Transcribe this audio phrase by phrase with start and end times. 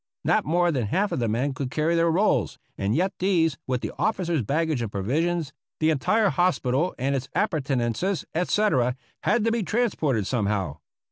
[0.23, 3.81] Not more than half of the men could carry their rolls, and yet these, with
[3.81, 9.43] the officers' bag gage and provisions, the entire hospital and its appurte nances, etc., had
[9.45, 10.79] to be transported somehow.